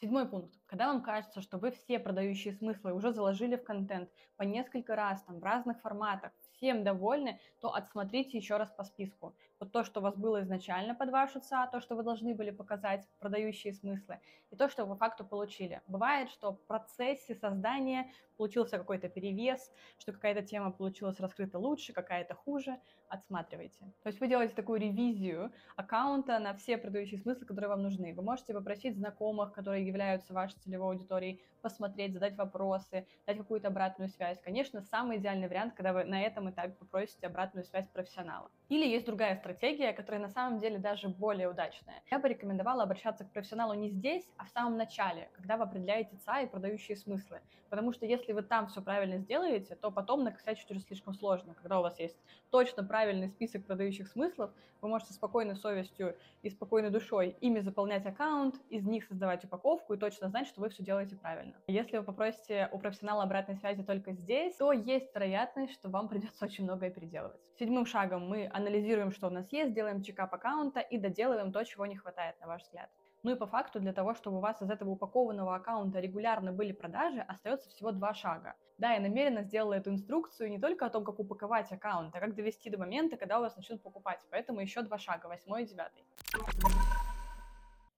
Седьмой 0.00 0.26
пункт. 0.26 0.54
Когда 0.66 0.86
вам 0.86 1.02
кажется, 1.02 1.42
что 1.42 1.58
вы 1.58 1.72
все 1.72 1.98
продающие 1.98 2.54
смыслы 2.54 2.94
уже 2.94 3.12
заложили 3.12 3.56
в 3.56 3.64
контент 3.64 4.08
по 4.38 4.44
несколько 4.44 4.96
раз, 4.96 5.22
там, 5.24 5.40
в 5.40 5.44
разных 5.44 5.78
форматах, 5.82 6.32
всем 6.60 6.84
довольны, 6.84 7.40
то 7.60 7.74
отсмотрите 7.74 8.36
еще 8.36 8.58
раз 8.58 8.70
по 8.70 8.84
списку. 8.84 9.34
Вот 9.58 9.72
то, 9.72 9.82
что 9.82 10.00
у 10.00 10.02
вас 10.02 10.16
было 10.16 10.42
изначально 10.42 10.94
под 10.94 11.10
вашу 11.10 11.40
ЦА, 11.40 11.66
то, 11.66 11.80
что 11.80 11.96
вы 11.96 12.02
должны 12.02 12.34
были 12.34 12.50
показать, 12.50 13.08
продающие 13.18 13.72
смыслы, 13.72 14.20
и 14.50 14.56
то, 14.56 14.68
что 14.68 14.84
вы 14.84 14.94
по 14.94 14.98
факту 14.98 15.24
получили. 15.24 15.80
Бывает, 15.86 16.28
что 16.30 16.52
в 16.52 16.60
процессе 16.66 17.34
создания 17.34 18.12
получился 18.36 18.78
какой-то 18.78 19.08
перевес, 19.08 19.70
что 19.98 20.12
какая-то 20.12 20.42
тема 20.42 20.70
получилась 20.70 21.20
раскрыта 21.20 21.58
лучше, 21.58 21.92
какая-то 21.92 22.34
хуже, 22.34 22.78
отсматривайте. 23.08 23.80
То 24.02 24.08
есть 24.08 24.20
вы 24.20 24.28
делаете 24.28 24.54
такую 24.54 24.80
ревизию 24.80 25.52
аккаунта 25.76 26.38
на 26.38 26.54
все 26.54 26.78
продающие 26.78 27.18
смыслы, 27.18 27.44
которые 27.44 27.68
вам 27.68 27.82
нужны. 27.82 28.14
Вы 28.14 28.22
можете 28.22 28.54
попросить 28.54 28.96
знакомых, 28.96 29.52
которые 29.52 29.86
являются 29.86 30.32
вашей 30.32 30.58
целевой 30.60 30.94
аудиторией, 30.94 31.42
посмотреть, 31.60 32.14
задать 32.14 32.36
вопросы, 32.36 33.06
дать 33.26 33.36
какую-то 33.36 33.68
обратную 33.68 34.08
связь. 34.08 34.40
Конечно, 34.42 34.80
самый 34.82 35.18
идеальный 35.18 35.48
вариант, 35.48 35.74
когда 35.74 35.92
вы 35.92 36.04
на 36.04 36.22
этом 36.22 36.48
этапе 36.50 36.74
попросите 36.78 37.26
обратную 37.26 37.64
связь 37.64 37.88
профессионала. 37.88 38.50
Или 38.68 38.86
есть 38.86 39.06
другая 39.06 39.36
стратегия, 39.36 39.92
которая 39.92 40.20
на 40.20 40.28
самом 40.28 40.60
деле 40.60 40.78
даже 40.78 41.08
более 41.08 41.48
удачная. 41.48 42.02
Я 42.10 42.18
бы 42.18 42.28
рекомендовала 42.28 42.82
обращаться 42.82 43.24
к 43.24 43.32
профессионалу 43.32 43.74
не 43.74 43.90
здесь, 43.90 44.30
а 44.36 44.44
в 44.44 44.50
самом 44.50 44.76
начале, 44.76 45.30
когда 45.32 45.56
вы 45.56 45.64
определяете 45.64 46.16
ЦА 46.24 46.42
и 46.42 46.46
продающие 46.46 46.96
смыслы. 46.96 47.40
Потому 47.70 47.92
что 47.92 48.04
если 48.04 48.32
вы 48.32 48.42
там 48.42 48.66
все 48.66 48.82
правильно 48.82 49.18
сделаете, 49.18 49.76
то 49.76 49.90
потом 49.90 50.24
накосячить 50.24 50.70
уже 50.70 50.80
слишком 50.80 51.14
сложно. 51.14 51.54
Когда 51.54 51.78
у 51.78 51.82
вас 51.82 51.98
есть 52.00 52.18
точно 52.50 52.84
правильный 52.84 53.28
список 53.28 53.64
продающих 53.64 54.08
смыслов, 54.08 54.50
вы 54.80 54.88
можете 54.88 55.12
спокойной 55.12 55.56
совестью 55.56 56.16
и 56.42 56.50
спокойной 56.50 56.90
душой 56.90 57.36
ими 57.40 57.60
заполнять 57.60 58.06
аккаунт, 58.06 58.56
из 58.70 58.84
них 58.86 59.04
создавать 59.04 59.44
упаковку 59.44 59.94
и 59.94 59.98
точно 59.98 60.28
знать, 60.28 60.48
что 60.48 60.60
вы 60.60 60.70
все 60.70 60.82
делаете 60.82 61.16
правильно. 61.16 61.54
Если 61.66 61.98
вы 61.98 62.04
попросите 62.04 62.68
у 62.72 62.78
профессионала 62.78 63.22
обратной 63.24 63.56
связи 63.56 63.82
только 63.82 64.12
здесь, 64.12 64.56
то 64.56 64.72
есть 64.72 65.14
вероятность, 65.14 65.74
что 65.74 65.90
вам 65.90 66.08
придется 66.08 66.39
очень 66.42 66.64
многое 66.64 66.90
переделывать. 66.90 67.40
Седьмым 67.58 67.86
шагом 67.86 68.28
мы 68.28 68.50
анализируем, 68.52 69.10
что 69.10 69.28
у 69.28 69.30
нас 69.30 69.50
есть, 69.52 69.74
делаем 69.74 70.02
чекап 70.02 70.34
аккаунта 70.34 70.80
и 70.80 70.98
доделываем 70.98 71.52
то, 71.52 71.64
чего 71.64 71.86
не 71.86 71.96
хватает, 71.96 72.40
на 72.40 72.46
ваш 72.46 72.62
взгляд. 72.62 72.90
Ну 73.22 73.32
и 73.32 73.34
по 73.34 73.46
факту 73.46 73.80
для 73.80 73.92
того, 73.92 74.14
чтобы 74.14 74.38
у 74.38 74.40
вас 74.40 74.62
из 74.62 74.70
этого 74.70 74.90
упакованного 74.90 75.54
аккаунта 75.54 76.00
регулярно 76.00 76.52
были 76.52 76.72
продажи, 76.72 77.20
остается 77.20 77.68
всего 77.68 77.92
два 77.92 78.14
шага. 78.14 78.54
Да, 78.78 78.92
я 78.92 79.00
намеренно 79.00 79.42
сделала 79.42 79.74
эту 79.74 79.90
инструкцию 79.90 80.48
не 80.48 80.58
только 80.58 80.86
о 80.86 80.90
том, 80.90 81.04
как 81.04 81.18
упаковать 81.18 81.70
аккаунт, 81.70 82.16
а 82.16 82.20
как 82.20 82.34
довести 82.34 82.70
до 82.70 82.78
момента, 82.78 83.18
когда 83.18 83.38
у 83.38 83.42
вас 83.42 83.56
начнут 83.56 83.82
покупать. 83.82 84.20
Поэтому 84.30 84.60
еще 84.60 84.80
два 84.80 84.96
шага, 84.98 85.26
восьмой 85.26 85.64
и 85.64 85.66
девятый. 85.66 86.02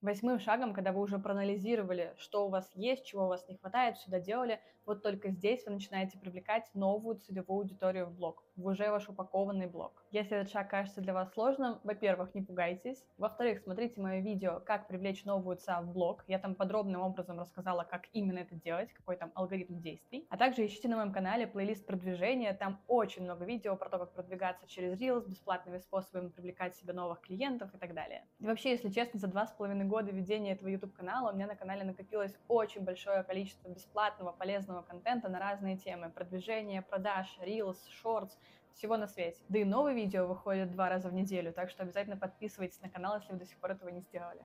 Восьмым 0.02 0.40
шагом, 0.40 0.74
когда 0.74 0.90
вы 0.90 1.00
уже 1.00 1.20
проанализировали, 1.20 2.12
что 2.18 2.44
у 2.44 2.48
вас 2.48 2.68
есть, 2.74 3.06
чего 3.06 3.26
у 3.26 3.28
вас 3.28 3.46
не 3.48 3.56
хватает, 3.56 3.96
все 3.96 4.10
доделали, 4.10 4.60
вот 4.84 5.00
только 5.00 5.30
здесь 5.30 5.64
вы 5.64 5.74
начинаете 5.74 6.18
привлекать 6.18 6.68
новую 6.74 7.20
целевую 7.20 7.60
аудиторию 7.60 8.06
в 8.06 8.16
блог, 8.16 8.42
в 8.56 8.66
уже 8.66 8.90
ваш 8.90 9.08
упакованный 9.08 9.66
блог. 9.66 10.04
Если 10.10 10.36
этот 10.36 10.52
шаг 10.52 10.68
кажется 10.68 11.00
для 11.00 11.14
вас 11.14 11.32
сложным, 11.32 11.80
во-первых, 11.84 12.34
не 12.34 12.42
пугайтесь. 12.42 13.02
Во-вторых, 13.16 13.60
смотрите 13.60 14.00
мое 14.00 14.20
видео 14.20 14.60
«Как 14.60 14.88
привлечь 14.88 15.24
новую 15.24 15.56
ЦА 15.56 15.80
в 15.80 15.92
блог». 15.92 16.24
Я 16.26 16.38
там 16.38 16.54
подробным 16.54 17.00
образом 17.00 17.40
рассказала, 17.40 17.84
как 17.84 18.08
именно 18.12 18.40
это 18.40 18.54
делать, 18.54 18.92
какой 18.92 19.16
там 19.16 19.32
алгоритм 19.34 19.80
действий. 19.80 20.26
А 20.28 20.36
также 20.36 20.66
ищите 20.66 20.88
на 20.88 20.96
моем 20.96 21.12
канале 21.12 21.46
плейлист 21.46 21.86
продвижения. 21.86 22.52
Там 22.52 22.80
очень 22.88 23.22
много 23.22 23.44
видео 23.44 23.76
про 23.76 23.88
то, 23.88 23.98
как 23.98 24.12
продвигаться 24.12 24.66
через 24.68 25.00
Reels, 25.00 25.28
бесплатными 25.28 25.78
способами 25.78 26.28
привлекать 26.28 26.76
себе 26.76 26.92
новых 26.92 27.20
клиентов 27.20 27.74
и 27.74 27.78
так 27.78 27.94
далее. 27.94 28.26
И 28.38 28.46
вообще, 28.46 28.70
если 28.70 28.90
честно, 28.90 29.18
за 29.18 29.28
два 29.28 29.46
с 29.46 29.52
половиной 29.52 29.86
года 29.86 30.10
ведения 30.10 30.52
этого 30.52 30.68
YouTube-канала 30.68 31.30
у 31.30 31.34
меня 31.34 31.46
на 31.46 31.56
канале 31.56 31.84
накопилось 31.84 32.34
очень 32.48 32.84
большое 32.84 33.22
количество 33.22 33.68
бесплатного, 33.68 34.32
полезного 34.32 34.82
контента 34.82 35.28
на 35.28 35.38
разные 35.38 35.78
темы. 35.78 36.10
Продвижение, 36.10 36.82
продаж, 36.82 37.38
Reels, 37.40 37.78
Shorts, 38.04 38.32
всего 38.74 38.96
на 38.96 39.06
свете. 39.06 39.38
Да 39.48 39.58
и 39.58 39.64
новые 39.64 39.94
видео 39.94 40.26
выходят 40.26 40.70
два 40.70 40.88
раза 40.88 41.08
в 41.08 41.12
неделю, 41.12 41.52
так 41.52 41.70
что 41.70 41.82
обязательно 41.82 42.16
подписывайтесь 42.16 42.80
на 42.80 42.88
канал, 42.88 43.16
если 43.16 43.32
вы 43.32 43.38
до 43.38 43.46
сих 43.46 43.58
пор 43.58 43.72
этого 43.72 43.88
не 43.88 44.00
сделали. 44.00 44.40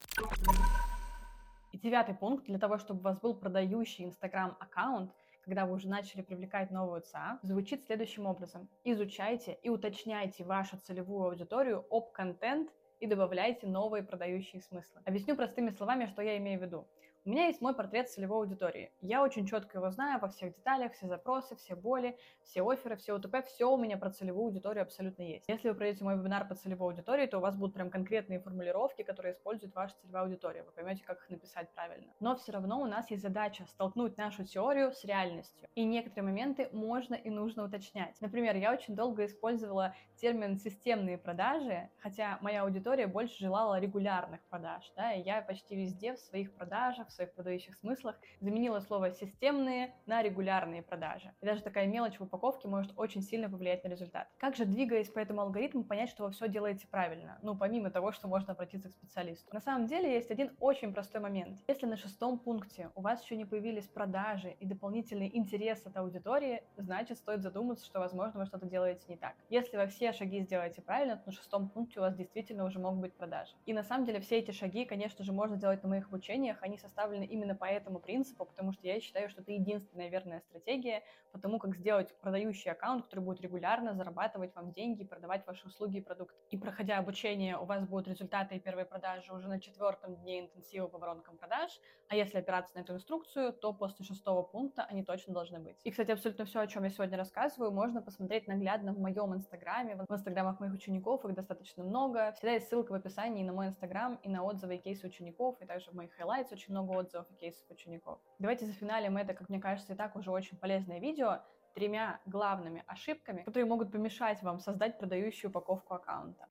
И 1.72 1.78
девятый 1.78 2.16
пункт, 2.16 2.46
для 2.46 2.60
того, 2.60 2.78
чтобы 2.78 3.02
у 3.02 3.04
вас 3.04 3.20
был 3.20 3.36
продающий 3.36 4.06
Instagram 4.06 4.56
аккаунт, 4.60 5.12
когда 5.44 5.66
вы 5.66 5.76
уже 5.76 5.88
начали 5.88 6.22
привлекать 6.22 6.72
новую 6.72 7.02
ЦА, 7.02 7.40
звучит 7.42 7.86
следующим 7.86 8.26
образом. 8.26 8.70
Изучайте 8.84 9.58
и 9.64 9.70
уточняйте 9.70 10.44
вашу 10.44 10.78
целевую 10.78 11.30
аудиторию 11.30 11.86
об 11.90 12.12
контент 12.12 12.70
и 13.00 13.08
добавляйте 13.08 13.68
новые 13.68 14.04
продающие 14.04 14.62
смыслы. 14.62 15.02
Объясню 15.06 15.36
простыми 15.36 15.70
словами, 15.70 16.06
что 16.06 16.22
я 16.22 16.38
имею 16.38 16.60
в 16.60 16.64
виду. 16.64 16.88
У 17.28 17.30
меня 17.30 17.48
есть 17.48 17.60
мой 17.60 17.76
портрет 17.76 18.10
целевой 18.10 18.38
аудитории. 18.38 18.90
Я 19.02 19.22
очень 19.22 19.46
четко 19.46 19.80
его 19.80 19.92
знаю 19.92 20.22
во 20.22 20.30
всех 20.30 20.56
деталях, 20.56 20.94
все 20.94 21.08
запросы, 21.08 21.58
все 21.58 21.76
боли, 21.76 22.18
все 22.42 22.66
оферы, 22.66 22.96
все 22.96 23.16
УТП, 23.16 23.46
все 23.46 23.70
у 23.70 23.76
меня 23.76 23.98
про 23.98 24.10
целевую 24.10 24.46
аудиторию 24.46 24.84
абсолютно 24.84 25.24
есть. 25.24 25.44
Если 25.50 25.68
вы 25.68 25.76
пройдете 25.76 26.06
мой 26.06 26.16
вебинар 26.16 26.48
по 26.48 26.56
целевой 26.56 26.92
аудитории, 26.92 27.26
то 27.26 27.40
у 27.40 27.42
вас 27.42 27.58
будут 27.58 27.76
прям 27.76 27.90
конкретные 27.90 28.40
формулировки, 28.40 29.02
которые 29.02 29.34
использует 29.34 29.76
ваша 29.76 29.94
целевая 29.98 30.24
аудитория. 30.24 30.64
Вы 30.64 30.72
поймете, 30.72 31.04
как 31.04 31.22
их 31.22 31.30
написать 31.30 31.70
правильно. 31.76 32.14
Но 32.22 32.38
все 32.38 32.54
равно 32.54 32.80
у 32.80 32.86
нас 32.86 33.12
есть 33.12 33.24
задача 33.24 33.66
столкнуть 33.66 34.16
нашу 34.16 34.46
теорию 34.46 34.94
с 34.94 35.04
реальностью. 35.04 35.68
И 35.76 35.84
некоторые 35.84 36.30
моменты 36.30 36.70
можно 36.72 37.16
и 37.16 37.30
нужно 37.30 37.66
уточнять. 37.66 38.16
Например, 38.22 38.56
я 38.56 38.72
очень 38.72 38.96
долго 38.96 39.26
использовала 39.26 39.94
термин 40.16 40.58
«системные 40.58 41.18
продажи», 41.18 41.90
хотя 41.98 42.38
моя 42.40 42.64
аудитория 42.64 43.08
больше 43.08 43.38
желала 43.38 43.82
регулярных 43.82 44.40
продаж. 44.44 44.90
Да, 44.96 45.12
и 45.12 45.24
я 45.24 45.42
почти 45.42 45.76
везде 45.76 46.14
в 46.14 46.20
своих 46.20 46.54
продажах, 46.54 47.12
своих 47.18 47.34
продающих 47.34 47.76
смыслах 47.76 48.16
заменила 48.40 48.80
слово 48.80 49.12
«системные» 49.12 49.94
на 50.06 50.22
«регулярные 50.22 50.84
продажи». 50.84 51.34
И 51.42 51.46
даже 51.46 51.62
такая 51.62 51.88
мелочь 51.88 52.20
в 52.20 52.24
упаковке 52.24 52.68
может 52.68 52.94
очень 52.96 53.22
сильно 53.22 53.50
повлиять 53.50 53.84
на 53.84 53.90
результат. 53.90 54.28
Как 54.38 54.56
же, 54.56 54.66
двигаясь 54.66 55.10
по 55.10 55.20
этому 55.20 55.42
алгоритму, 55.42 55.84
понять, 55.84 56.10
что 56.10 56.24
вы 56.26 56.32
все 56.32 56.48
делаете 56.48 56.88
правильно? 56.88 57.40
Ну, 57.42 57.58
помимо 57.58 57.90
того, 57.90 58.12
что 58.12 58.28
можно 58.28 58.54
обратиться 58.54 58.90
к 58.90 58.94
специалисту. 58.94 59.52
На 59.52 59.60
самом 59.60 59.88
деле 59.88 60.14
есть 60.14 60.30
один 60.30 60.56
очень 60.60 60.94
простой 60.94 61.22
момент. 61.22 61.60
Если 61.68 61.88
на 61.88 61.98
шестом 61.98 62.38
пункте 62.38 62.92
у 62.96 63.02
вас 63.02 63.24
еще 63.24 63.36
не 63.36 63.46
появились 63.46 63.88
продажи 63.88 64.56
и 64.60 64.66
дополнительный 64.66 65.30
интерес 65.34 65.86
от 65.86 65.98
аудитории, 65.98 66.64
значит, 66.78 67.18
стоит 67.18 67.42
задуматься, 67.42 67.86
что, 67.86 68.00
возможно, 68.00 68.40
вы 68.40 68.46
что-то 68.46 68.68
делаете 68.68 69.06
не 69.08 69.18
так. 69.18 69.36
Если 69.50 69.76
вы 69.76 69.88
все 69.88 70.14
шаги 70.14 70.42
сделаете 70.42 70.82
правильно, 70.82 71.18
то 71.18 71.24
на 71.26 71.32
шестом 71.32 71.70
пункте 71.70 72.00
у 72.00 72.04
вас 72.04 72.16
действительно 72.16 72.64
уже 72.66 72.80
могут 72.80 73.02
быть 73.02 73.14
продажи. 73.14 73.54
И 73.66 73.74
на 73.74 73.84
самом 73.84 74.06
деле 74.06 74.20
все 74.20 74.38
эти 74.38 74.52
шаги, 74.52 74.86
конечно 74.86 75.24
же, 75.24 75.34
можно 75.34 75.58
делать 75.58 75.82
на 75.84 75.90
моих 75.90 76.08
обучениях, 76.08 76.58
они 76.62 76.78
составлены 76.78 77.07
составлены 77.08 77.26
именно 77.26 77.56
по 77.56 77.66
этому 77.66 78.00
принципу, 78.00 78.46
потому 78.46 78.74
что 78.74 78.88
я 78.88 79.00
считаю, 79.00 79.30
что 79.30 79.42
это 79.42 79.52
единственная 79.52 80.10
верная 80.10 80.42
стратегия 80.42 81.04
по 81.32 81.40
тому, 81.40 81.60
как 81.60 81.76
сделать 81.76 82.14
продающий 82.22 82.72
аккаунт, 82.72 83.06
который 83.06 83.22
будет 83.22 83.42
регулярно 83.42 83.94
зарабатывать 83.94 84.56
вам 84.56 84.72
деньги, 84.72 85.04
продавать 85.04 85.46
ваши 85.48 85.68
услуги 85.68 85.98
и 85.98 86.02
продукты. 86.02 86.36
И 86.50 86.58
проходя 86.58 86.98
обучение, 86.98 87.58
у 87.58 87.66
вас 87.66 87.86
будут 87.86 88.08
результаты 88.08 88.56
и 88.56 88.60
первые 88.60 88.86
продажи 88.86 89.34
уже 89.34 89.48
на 89.48 89.60
четвертом 89.60 90.16
дне 90.16 90.42
интенсива 90.42 90.88
по 90.88 90.98
воронкам 90.98 91.38
продаж, 91.38 91.80
а 92.10 92.16
если 92.16 92.40
опираться 92.40 92.76
на 92.76 92.82
эту 92.82 92.94
инструкцию, 92.94 93.54
то 93.54 93.74
после 93.74 94.06
шестого 94.06 94.44
пункта 94.44 94.86
они 94.90 95.04
точно 95.04 95.34
должны 95.34 95.60
быть. 95.60 95.78
И, 95.84 95.92
кстати, 95.92 96.12
абсолютно 96.12 96.46
все, 96.46 96.60
о 96.60 96.68
чем 96.68 96.84
я 96.84 96.90
сегодня 96.90 97.18
рассказываю, 97.18 97.72
можно 97.72 98.02
посмотреть 98.02 98.48
наглядно 98.48 98.94
в 98.94 99.00
моем 99.00 99.34
инстаграме, 99.34 99.96
в 99.96 100.12
инстаграмах 100.12 100.60
моих 100.60 100.74
учеников, 100.74 101.26
их 101.26 101.34
достаточно 101.34 101.84
много. 101.84 102.32
Всегда 102.34 102.54
есть 102.54 102.70
ссылка 102.70 102.92
в 102.92 102.96
описании 102.96 103.44
на 103.44 103.54
мой 103.54 103.68
инстаграм 103.68 104.16
и 104.24 104.30
на 104.30 104.44
отзывы 104.44 104.76
и 104.76 104.78
кейсы 104.80 105.08
учеников, 105.08 105.62
и 105.62 105.66
также 105.66 105.92
в 105.92 105.94
моих 105.94 106.12
highlights 106.14 106.52
очень 106.52 106.74
много 106.74 106.92
отзывов 106.98 107.30
и 107.32 107.36
кейсов 107.36 107.70
учеников. 107.70 108.20
Давайте 108.40 108.66
зафиналим 108.66 109.18
это, 109.18 109.34
как 109.34 109.50
мне 109.50 109.60
кажется, 109.60 109.94
и 109.94 109.96
так 109.96 110.16
уже 110.16 110.32
очень 110.32 110.58
полезное 110.58 111.00
видео 111.00 111.42
тремя 111.74 112.20
главными 112.26 112.84
ошибками, 112.88 113.44
которые 113.44 113.66
могут 113.66 113.92
помешать 113.92 114.42
вам 114.42 114.60
создать 114.60 114.98
продающую 114.98 115.52
упаковку 115.52 115.94
аккаунта. 115.94 116.48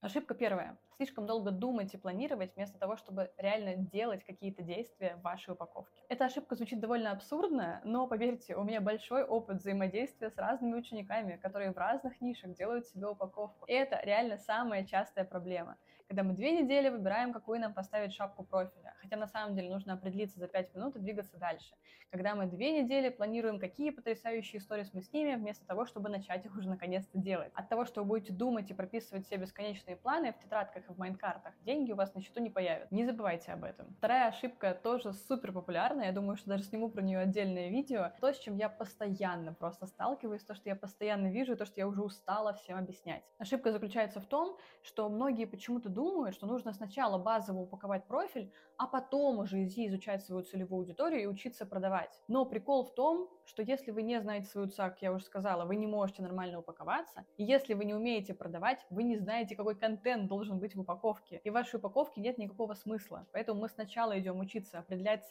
Ошибка 0.00 0.32
первая. 0.32 0.78
Слишком 0.96 1.26
долго 1.26 1.50
думать 1.50 1.92
и 1.92 1.98
планировать, 1.98 2.56
вместо 2.56 2.78
того, 2.78 2.96
чтобы 2.96 3.30
реально 3.36 3.74
делать 3.74 4.24
какие-то 4.24 4.62
действия 4.62 5.16
в 5.16 5.20
вашей 5.20 5.52
упаковке. 5.52 6.00
Эта 6.08 6.24
ошибка 6.24 6.54
звучит 6.54 6.80
довольно 6.80 7.10
абсурдно, 7.10 7.82
но 7.84 8.06
поверьте, 8.06 8.56
у 8.56 8.64
меня 8.64 8.80
большой 8.80 9.24
опыт 9.24 9.58
взаимодействия 9.58 10.30
с 10.30 10.38
разными 10.38 10.74
учениками, 10.74 11.36
которые 11.36 11.72
в 11.72 11.76
разных 11.76 12.18
нишах 12.22 12.54
делают 12.54 12.86
себе 12.86 13.08
упаковку. 13.08 13.66
И 13.66 13.74
это 13.74 14.00
реально 14.02 14.38
самая 14.38 14.86
частая 14.86 15.26
проблема 15.26 15.76
когда 16.10 16.24
мы 16.24 16.32
две 16.32 16.50
недели 16.50 16.88
выбираем, 16.88 17.32
какую 17.32 17.60
нам 17.60 17.72
поставить 17.72 18.12
шапку 18.12 18.42
профиля, 18.42 18.94
хотя 19.00 19.16
на 19.16 19.28
самом 19.28 19.54
деле 19.54 19.70
нужно 19.70 19.92
определиться 19.92 20.40
за 20.40 20.48
5 20.48 20.74
минут 20.74 20.96
и 20.96 20.98
двигаться 20.98 21.36
дальше. 21.36 21.72
Когда 22.10 22.34
мы 22.34 22.46
две 22.46 22.82
недели 22.82 23.10
планируем, 23.10 23.60
какие 23.60 23.90
потрясающие 23.90 24.58
истории 24.58 24.84
мы 24.92 25.02
снимем, 25.02 25.38
вместо 25.38 25.64
того, 25.64 25.86
чтобы 25.86 26.08
начать 26.08 26.44
их 26.44 26.56
уже 26.56 26.68
наконец-то 26.68 27.16
делать. 27.16 27.52
От 27.54 27.68
того, 27.68 27.84
что 27.84 28.02
вы 28.02 28.08
будете 28.08 28.32
думать 28.32 28.68
и 28.72 28.74
прописывать 28.74 29.28
себе 29.28 29.42
бесконечные 29.42 29.89
планы 29.96 30.32
в 30.32 30.38
тетрадках 30.38 30.88
и 30.88 30.92
в 30.92 30.98
майнкартах, 30.98 31.54
деньги 31.62 31.92
у 31.92 31.96
вас 31.96 32.14
на 32.14 32.20
счету 32.20 32.40
не 32.40 32.50
появятся. 32.50 32.94
Не 32.94 33.04
забывайте 33.04 33.52
об 33.52 33.64
этом. 33.64 33.94
Вторая 33.98 34.28
ошибка 34.28 34.74
тоже 34.74 35.12
супер 35.12 35.52
популярная, 35.52 36.06
я 36.06 36.12
думаю, 36.12 36.36
что 36.36 36.50
даже 36.50 36.64
сниму 36.64 36.90
про 36.90 37.02
нее 37.02 37.18
отдельное 37.18 37.68
видео. 37.68 38.12
То, 38.20 38.32
с 38.32 38.38
чем 38.38 38.56
я 38.56 38.68
постоянно 38.68 39.52
просто 39.52 39.86
сталкиваюсь, 39.86 40.44
то, 40.44 40.54
что 40.54 40.68
я 40.68 40.76
постоянно 40.76 41.30
вижу, 41.30 41.56
то, 41.56 41.64
что 41.64 41.80
я 41.80 41.86
уже 41.86 42.02
устала 42.02 42.52
всем 42.54 42.78
объяснять. 42.78 43.22
Ошибка 43.38 43.72
заключается 43.72 44.20
в 44.20 44.26
том, 44.26 44.56
что 44.82 45.08
многие 45.08 45.44
почему-то 45.44 45.88
думают, 45.88 46.34
что 46.34 46.46
нужно 46.46 46.72
сначала 46.72 47.18
базово 47.18 47.60
упаковать 47.60 48.06
профиль, 48.06 48.52
а 48.76 48.86
потом 48.86 49.38
уже 49.38 49.64
идти 49.64 49.86
изучать 49.88 50.24
свою 50.24 50.42
целевую 50.42 50.80
аудиторию 50.80 51.22
и 51.22 51.26
учиться 51.26 51.66
продавать. 51.66 52.20
Но 52.28 52.46
прикол 52.46 52.84
в 52.84 52.94
том, 52.94 53.28
что 53.44 53.62
если 53.62 53.90
вы 53.90 54.02
не 54.02 54.20
знаете 54.20 54.46
свою 54.46 54.68
ЦАК, 54.68 55.02
я 55.02 55.12
уже 55.12 55.24
сказала, 55.24 55.64
вы 55.64 55.76
не 55.76 55.86
можете 55.86 56.22
нормально 56.22 56.60
упаковаться, 56.60 57.24
и 57.36 57.44
если 57.44 57.74
вы 57.74 57.84
не 57.84 57.94
умеете 57.94 58.32
продавать, 58.32 58.86
вы 58.90 59.02
не 59.02 59.18
знаете, 59.18 59.56
какой 59.56 59.74
контент 59.80 60.28
должен 60.28 60.60
быть 60.60 60.76
в 60.76 60.80
упаковке, 60.80 61.40
и 61.42 61.50
в 61.50 61.54
вашей 61.54 61.76
упаковке 61.76 62.20
нет 62.20 62.38
никакого 62.38 62.74
смысла. 62.74 63.26
Поэтому 63.32 63.62
мы 63.62 63.68
сначала 63.68 64.18
идем 64.18 64.38
учиться 64.38 64.78
определять 64.78 65.26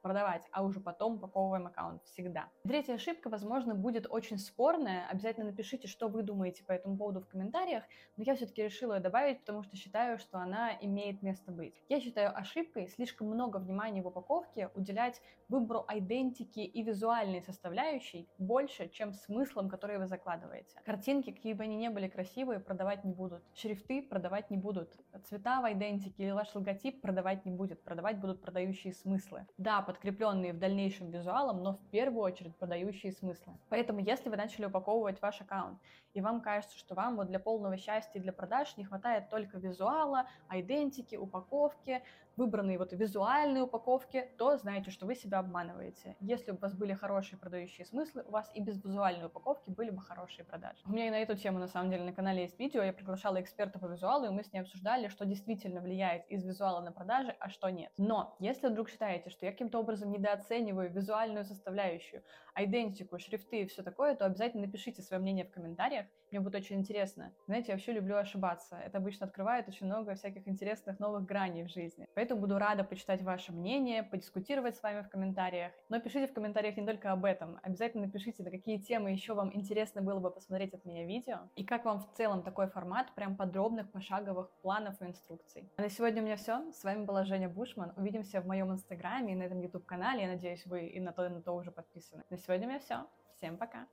продавать, 0.00 0.42
а 0.52 0.62
уже 0.62 0.80
потом 0.80 1.14
упаковываем 1.16 1.66
аккаунт 1.66 2.02
всегда. 2.04 2.48
Третья 2.64 2.94
ошибка, 2.94 3.28
возможно, 3.28 3.74
будет 3.74 4.06
очень 4.08 4.38
спорная. 4.38 5.06
Обязательно 5.08 5.46
напишите, 5.46 5.88
что 5.88 6.08
вы 6.08 6.22
думаете 6.22 6.64
по 6.64 6.72
этому 6.72 6.96
поводу 6.96 7.20
в 7.20 7.28
комментариях, 7.28 7.84
но 8.16 8.24
я 8.24 8.34
все-таки 8.34 8.62
решила 8.62 8.94
ее 8.94 9.00
добавить, 9.00 9.40
потому 9.40 9.62
что 9.62 9.76
считаю, 9.76 10.18
что 10.18 10.38
она 10.38 10.72
имеет 10.80 11.22
место 11.22 11.52
быть. 11.52 11.74
Я 11.88 12.00
считаю 12.00 12.36
ошибкой 12.36 12.88
слишком 12.88 13.28
много 13.28 13.58
внимания 13.58 14.02
в 14.02 14.06
упаковке 14.06 14.70
уделять 14.74 15.20
выбору 15.48 15.84
идентики 15.92 16.60
и 16.60 16.82
визуальной 16.82 17.42
составляющей 17.42 18.28
больше, 18.38 18.88
чем 18.88 19.12
смыслом, 19.12 19.68
который 19.68 19.98
вы 19.98 20.06
закладываете. 20.06 20.80
Картинки, 20.84 21.32
какие 21.32 21.54
бы 21.54 21.64
они 21.64 21.76
ни 21.76 21.88
были 21.88 22.08
красивые, 22.08 22.60
продавать 22.60 23.04
не 23.04 23.12
будут. 23.12 23.42
Шрифты 23.54 24.02
продавать 24.02 24.50
не 24.50 24.56
будут. 24.56 24.96
Цвета 25.24 25.60
в 25.60 25.72
идентике 25.72 26.22
или 26.22 26.30
ваш 26.30 26.54
логотип 26.54 27.00
продавать 27.00 27.44
не 27.44 27.50
будет. 27.50 27.82
Продавать 27.82 28.18
будут 28.18 28.40
продающие 28.40 28.92
смыслы. 28.92 29.46
Да, 29.58 29.82
подкрепленные 29.90 30.52
в 30.52 30.58
дальнейшем 30.60 31.10
визуалом, 31.10 31.64
но 31.64 31.72
в 31.72 31.80
первую 31.90 32.22
очередь 32.22 32.54
продающие 32.54 33.10
смыслы. 33.10 33.54
Поэтому, 33.70 33.98
если 33.98 34.28
вы 34.28 34.36
начали 34.36 34.66
упаковывать 34.66 35.20
ваш 35.20 35.40
аккаунт, 35.40 35.80
и 36.14 36.20
вам 36.20 36.40
кажется, 36.40 36.78
что 36.78 36.94
вам 36.94 37.16
вот 37.16 37.26
для 37.26 37.40
полного 37.40 37.76
счастья 37.76 38.20
и 38.20 38.22
для 38.22 38.32
продаж 38.32 38.76
не 38.76 38.84
хватает 38.84 39.28
только 39.30 39.58
визуала, 39.58 40.28
айдентики, 40.46 41.16
упаковки, 41.16 42.04
выбранные 42.40 42.78
вот 42.78 42.92
визуальные 42.92 43.64
упаковки, 43.64 44.26
то 44.38 44.56
знаете, 44.56 44.90
что 44.90 45.06
вы 45.06 45.14
себя 45.14 45.38
обманываете. 45.40 46.16
Если 46.20 46.52
у 46.52 46.56
вас 46.56 46.74
были 46.74 46.94
хорошие 46.94 47.38
продающие 47.38 47.84
смыслы, 47.84 48.24
у 48.26 48.30
вас 48.30 48.50
и 48.54 48.62
без 48.62 48.82
визуальной 48.82 49.26
упаковки 49.26 49.68
были 49.68 49.90
бы 49.90 50.00
хорошие 50.00 50.46
продажи. 50.46 50.78
У 50.86 50.90
меня 50.90 51.08
и 51.08 51.10
на 51.10 51.18
эту 51.18 51.36
тему, 51.36 51.58
на 51.58 51.68
самом 51.68 51.90
деле, 51.90 52.04
на 52.04 52.14
канале 52.14 52.42
есть 52.42 52.58
видео, 52.58 52.82
я 52.82 52.94
приглашала 52.94 53.40
эксперта 53.42 53.78
по 53.78 53.86
визуалу, 53.86 54.24
и 54.24 54.30
мы 54.30 54.42
с 54.42 54.52
ней 54.52 54.60
обсуждали, 54.60 55.08
что 55.08 55.26
действительно 55.26 55.82
влияет 55.82 56.26
из 56.30 56.42
визуала 56.42 56.80
на 56.80 56.92
продажи, 56.92 57.36
а 57.38 57.50
что 57.50 57.68
нет. 57.68 57.92
Но 57.98 58.36
если 58.40 58.68
вдруг 58.68 58.88
считаете, 58.88 59.28
что 59.28 59.44
я 59.44 59.52
каким-то 59.52 59.78
образом 59.78 60.10
недооцениваю 60.10 60.90
визуальную 60.90 61.44
составляющую, 61.44 62.22
идентику, 62.64 63.18
шрифты 63.18 63.62
и 63.62 63.66
все 63.66 63.82
такое, 63.82 64.14
то 64.14 64.26
обязательно 64.26 64.66
напишите 64.66 65.02
свое 65.02 65.20
мнение 65.20 65.44
в 65.44 65.50
комментариях, 65.50 66.06
мне 66.30 66.40
будет 66.40 66.54
очень 66.54 66.76
интересно. 66.76 67.32
Знаете, 67.46 67.68
я 67.68 67.74
вообще 67.74 67.92
люблю 67.92 68.16
ошибаться. 68.16 68.76
Это 68.76 68.98
обычно 68.98 69.26
открывает 69.26 69.68
очень 69.68 69.86
много 69.86 70.14
всяких 70.14 70.46
интересных 70.46 71.00
новых 71.00 71.24
граней 71.24 71.64
в 71.64 71.68
жизни. 71.68 72.06
Поэтому 72.14 72.40
буду 72.40 72.58
рада 72.58 72.84
почитать 72.84 73.22
ваше 73.22 73.52
мнение, 73.52 74.04
подискутировать 74.04 74.76
с 74.76 74.82
вами 74.82 75.02
в 75.02 75.08
комментариях. 75.08 75.72
Но 75.88 76.00
пишите 76.00 76.28
в 76.28 76.34
комментариях 76.34 76.76
не 76.76 76.86
только 76.86 77.10
об 77.10 77.24
этом. 77.24 77.58
Обязательно 77.62 78.06
напишите, 78.06 78.44
на 78.44 78.50
какие 78.50 78.78
темы 78.78 79.10
еще 79.10 79.34
вам 79.34 79.54
интересно 79.54 80.02
было 80.02 80.20
бы 80.20 80.30
посмотреть 80.30 80.72
от 80.72 80.84
меня 80.84 81.04
видео. 81.04 81.50
И 81.56 81.64
как 81.64 81.84
вам 81.84 82.00
в 82.00 82.12
целом 82.16 82.44
такой 82.44 82.68
формат 82.68 83.12
прям 83.16 83.36
подробных 83.36 83.90
пошаговых 83.90 84.50
планов 84.62 85.00
и 85.02 85.06
инструкций. 85.06 85.68
А 85.78 85.82
на 85.82 85.90
сегодня 85.90 86.22
у 86.22 86.24
меня 86.24 86.36
все. 86.36 86.70
С 86.70 86.84
вами 86.84 87.04
была 87.04 87.24
Женя 87.24 87.48
Бушман. 87.48 87.92
Увидимся 87.96 88.40
в 88.40 88.46
моем 88.46 88.70
инстаграме 88.70 89.32
и 89.32 89.36
на 89.36 89.42
этом 89.42 89.60
YouTube 89.60 89.84
канале. 89.84 90.22
Я 90.22 90.28
надеюсь, 90.28 90.64
вы 90.66 90.86
и 90.86 91.00
на 91.00 91.12
то, 91.12 91.26
и 91.26 91.28
на 91.28 91.42
то 91.42 91.52
уже 91.52 91.72
подписаны. 91.72 92.22
На 92.30 92.36
сегодня 92.50 92.66
у 92.66 92.70
меня 92.70 92.80
все. 92.80 93.06
Всем 93.36 93.56
пока! 93.56 93.86